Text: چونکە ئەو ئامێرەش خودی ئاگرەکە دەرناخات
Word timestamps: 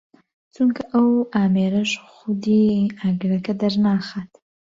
چونکە 0.53 0.83
ئەو 0.93 1.09
ئامێرەش 1.33 1.91
خودی 2.13 2.63
ئاگرەکە 2.99 3.53
دەرناخات 3.61 4.31